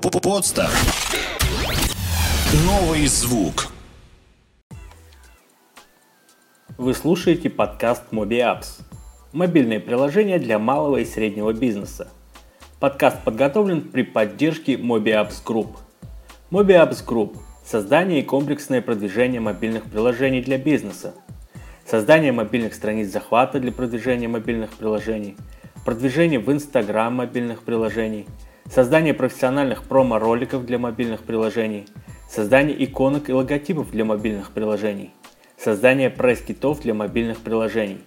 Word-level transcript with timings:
Подстер. 0.00 0.68
Новый 2.66 3.06
звук. 3.06 3.68
Вы 6.76 6.92
слушаете 6.92 7.48
подкаст 7.48 8.02
MobiApps. 8.10 8.82
Мобильное 9.32 9.80
приложение 9.80 10.38
для 10.38 10.58
малого 10.58 10.98
и 10.98 11.06
среднего 11.06 11.54
бизнеса. 11.54 12.08
Подкаст 12.78 13.24
подготовлен 13.24 13.88
при 13.88 14.02
поддержке 14.02 14.74
MobiApps 14.74 15.42
Group. 15.42 15.76
MobiApps 16.50 17.02
Group– 17.02 17.38
создание 17.64 18.20
и 18.20 18.24
комплексное 18.24 18.82
продвижение 18.82 19.40
мобильных 19.40 19.84
приложений 19.84 20.42
для 20.42 20.58
бизнеса. 20.58 21.14
Создание 21.86 22.32
мобильных 22.32 22.74
страниц 22.74 23.10
захвата 23.10 23.60
для 23.60 23.72
продвижения 23.72 24.28
мобильных 24.28 24.72
приложений. 24.72 25.36
Продвижение 25.86 26.38
в 26.38 26.50
Instagram 26.50 27.14
мобильных 27.14 27.62
приложений– 27.62 28.26
создание 28.70 29.14
профессиональных 29.14 29.84
промо-роликов 29.84 30.66
для 30.66 30.78
мобильных 30.78 31.22
приложений, 31.22 31.86
создание 32.28 32.84
иконок 32.84 33.28
и 33.28 33.32
логотипов 33.32 33.90
для 33.90 34.04
мобильных 34.04 34.50
приложений, 34.50 35.12
создание 35.56 36.10
пресс-китов 36.10 36.80
для 36.80 36.94
мобильных 36.94 37.38
приложений. 37.38 38.00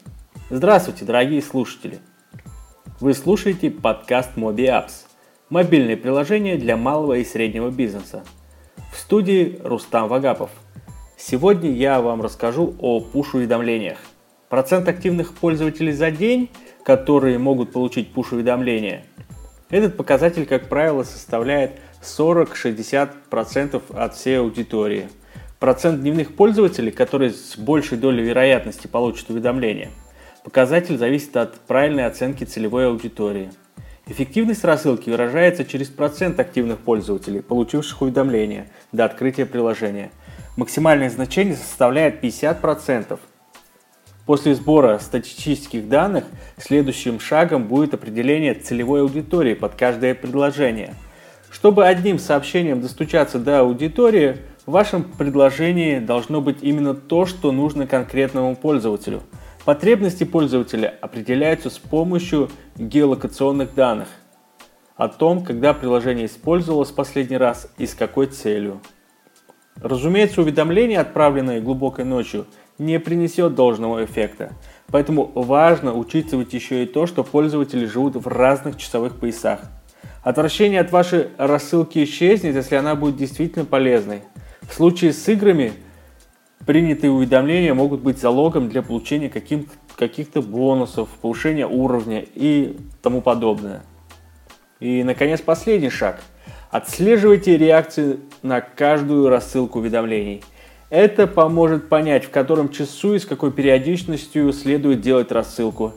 Здравствуйте, 0.49 1.05
дорогие 1.05 1.41
слушатели! 1.41 1.99
Вы 2.99 3.13
слушаете 3.13 3.71
подкаст 3.71 4.31
MobiApps– 4.35 5.05
мобильное 5.49 5.95
приложение 5.95 6.57
для 6.57 6.75
малого 6.75 7.13
и 7.13 7.23
среднего 7.23 7.69
бизнеса. 7.69 8.23
В 8.91 8.97
студии 8.97 9.59
Рустам 9.63 10.09
Вагапов. 10.09 10.51
Сегодня 11.17 11.71
я 11.71 12.01
вам 12.01 12.21
расскажу 12.21 12.75
о 12.79 12.99
пуш-уведомлениях. 12.99 13.97
Процент 14.49 14.87
активных 14.87 15.33
пользователей 15.33 15.91
за 15.91 16.11
день, 16.11 16.49
которые 16.83 17.37
могут 17.37 17.71
получить 17.71 18.11
пуш-уведомления– 18.11 19.05
этот 19.69 19.97
показатель, 19.97 20.45
как 20.45 20.67
правило, 20.67 21.03
составляет 21.03 21.79
40-60% 22.01 23.81
от 23.95 24.15
всей 24.15 24.39
аудитории. 24.39 25.09
Процент 25.59 26.01
дневных 26.01 26.35
пользователей, 26.35 26.91
которые 26.91 27.31
с 27.31 27.57
большей 27.57 27.97
долей 27.97 28.23
вероятности 28.23 28.87
получат 28.87 29.29
уведомления. 29.29 29.89
Показатель 30.43 30.97
зависит 30.97 31.35
от 31.37 31.55
правильной 31.61 32.05
оценки 32.05 32.45
целевой 32.45 32.87
аудитории. 32.87 33.51
Эффективность 34.07 34.63
рассылки 34.63 35.09
выражается 35.09 35.63
через 35.65 35.89
процент 35.89 36.39
активных 36.39 36.79
пользователей, 36.79 37.41
получивших 37.41 38.01
уведомления 38.01 38.67
до 38.91 39.05
открытия 39.05 39.45
приложения. 39.45 40.09
Максимальное 40.57 41.11
значение 41.11 41.55
составляет 41.55 42.23
50%. 42.23 43.19
После 44.29 44.53
сбора 44.53 44.99
статистических 44.99 45.89
данных 45.89 46.23
следующим 46.55 47.19
шагом 47.19 47.63
будет 47.63 47.95
определение 47.95 48.53
целевой 48.53 49.01
аудитории 49.01 49.55
под 49.55 49.73
каждое 49.73 50.13
предложение. 50.13 50.93
Чтобы 51.49 51.87
одним 51.87 52.19
сообщением 52.19 52.79
достучаться 52.79 53.39
до 53.39 53.61
аудитории, 53.61 54.37
в 54.67 54.71
вашем 54.73 55.01
предложении 55.03 55.97
должно 55.97 56.41
быть 56.41 56.57
именно 56.61 56.93
то, 56.93 57.25
что 57.25 57.51
нужно 57.51 57.87
конкретному 57.87 58.55
пользователю. 58.55 59.23
Потребности 59.65 60.25
пользователя 60.25 60.93
определяются 61.01 61.71
с 61.71 61.79
помощью 61.79 62.51
геолокационных 62.77 63.73
данных 63.73 64.09
о 64.95 65.07
том, 65.07 65.43
когда 65.43 65.73
приложение 65.73 66.27
использовалось 66.27 66.91
последний 66.91 67.37
раз 67.37 67.67
и 67.79 67.87
с 67.87 67.95
какой 67.95 68.27
целью. 68.27 68.79
Разумеется, 69.81 70.41
уведомления, 70.41 70.99
отправленные 70.99 71.61
глубокой 71.61 72.05
ночью, 72.05 72.45
не 72.79 72.97
принесет 72.99 73.53
должного 73.53 74.03
эффекта. 74.03 74.53
Поэтому 74.87 75.31
важно 75.35 75.93
учитывать 75.93 76.53
еще 76.53 76.83
и 76.83 76.87
то, 76.87 77.05
что 77.05 77.23
пользователи 77.23 77.85
живут 77.85 78.15
в 78.15 78.27
разных 78.27 78.77
часовых 78.77 79.17
поясах. 79.17 79.59
Отвращение 80.23 80.79
от 80.79 80.91
вашей 80.91 81.27
рассылки 81.37 82.03
исчезнет, 82.03 82.55
если 82.55 82.75
она 82.75 82.95
будет 82.95 83.17
действительно 83.17 83.65
полезной. 83.65 84.21
В 84.61 84.73
случае 84.73 85.13
с 85.13 85.27
играми 85.27 85.73
принятые 86.65 87.11
уведомления 87.11 87.73
могут 87.73 88.01
быть 88.01 88.17
залогом 88.17 88.69
для 88.69 88.81
получения 88.81 89.29
каких-то 89.29 90.41
бонусов, 90.41 91.09
повышения 91.21 91.67
уровня 91.67 92.25
и 92.33 92.77
тому 93.01 93.21
подобное. 93.21 93.83
И, 94.79 95.03
наконец, 95.03 95.41
последний 95.41 95.89
шаг. 95.89 96.21
Отслеживайте 96.71 97.57
реакции 97.57 98.19
на 98.41 98.61
каждую 98.61 99.27
рассылку 99.29 99.79
уведомлений– 99.79 100.43
это 100.89 101.27
поможет 101.27 101.89
понять, 101.89 102.25
в 102.25 102.29
котором 102.29 102.69
часу 102.69 103.13
и 103.13 103.19
с 103.19 103.25
какой 103.25 103.51
периодичностью 103.51 104.51
следует 104.53 105.01
делать 105.01 105.31
рассылку. 105.31 105.93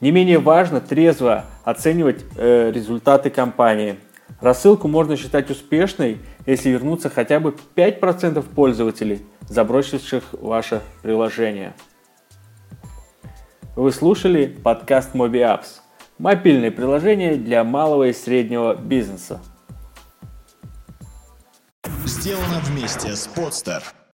Не 0.00 0.10
менее 0.10 0.38
важно 0.38 0.80
трезво 0.80 1.44
оценивать 1.64 2.24
э, 2.36 2.70
результаты 2.72 3.30
кампании. 3.30 3.96
Рассылку 4.40 4.88
можно 4.88 5.16
считать 5.16 5.50
успешной, 5.50 6.18
если 6.44 6.68
вернуться 6.70 7.08
хотя 7.08 7.40
бы 7.40 7.54
5% 7.74 8.44
пользователей, 8.54 9.22
забросивших 9.48 10.24
ваше 10.32 10.82
приложение. 11.02 11.72
Вы 13.74 13.92
слушали 13.92 14.46
подкаст 14.46 15.14
MobiApps– 15.14 15.80
мобильное 16.18 16.70
приложение 16.70 17.36
для 17.36 17.64
малого 17.64 18.08
и 18.08 18.12
среднего 18.12 18.74
бизнеса. 18.74 19.40
Сделано 22.04 22.60
вместе 22.64 23.14
с 23.14 23.28
Podster. 23.28 23.82